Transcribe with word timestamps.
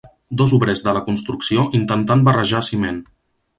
Dos 0.41 0.55
obrers 0.57 0.81
de 0.85 0.93
la 0.99 1.03
construcció 1.09 1.67
intentant 1.81 2.25
barrejar 2.31 2.65
ciment. 2.73 3.01